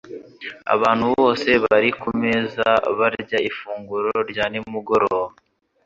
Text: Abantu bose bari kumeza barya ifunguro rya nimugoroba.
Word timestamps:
Abantu 0.73 1.05
bose 1.17 1.49
bari 1.63 1.89
kumeza 2.01 2.67
barya 2.99 3.39
ifunguro 3.49 4.13
rya 4.29 4.45
nimugoroba. 4.51 5.33